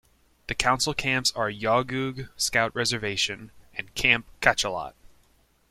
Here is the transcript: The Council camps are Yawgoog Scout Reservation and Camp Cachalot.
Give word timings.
The 0.47 0.55
Council 0.55 0.95
camps 0.95 1.31
are 1.33 1.51
Yawgoog 1.51 2.29
Scout 2.35 2.73
Reservation 2.75 3.51
and 3.75 3.93
Camp 3.93 4.25
Cachalot. 4.41 4.95